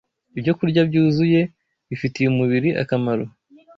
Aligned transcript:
ibyokurya 0.37 0.81
byuzuye 0.89 1.41
bifitiye 1.89 2.27
umubiri 2.29 2.69
akamaro 2.81 3.25